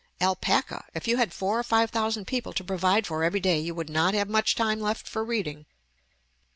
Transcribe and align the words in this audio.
"Alpaca. 0.19 0.85
If 0.95 1.07
you 1.07 1.17
had 1.17 1.31
four 1.31 1.59
or 1.59 1.63
five 1.63 1.91
thousand 1.91 2.25
people 2.25 2.53
to 2.53 2.63
provide 2.63 3.05
for 3.05 3.23
every 3.23 3.39
day, 3.39 3.59
you 3.59 3.75
would 3.75 3.87
not 3.87 4.15
have 4.15 4.27
much 4.29 4.55
time 4.55 4.79
left 4.79 5.07
for 5.07 5.23
reading." 5.23 5.67